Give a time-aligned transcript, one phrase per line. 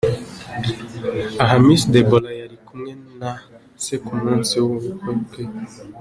[1.43, 3.31] Aha Miss Deborah yari kumwe na
[3.83, 5.41] se ku munsi w’ubukwe bwe.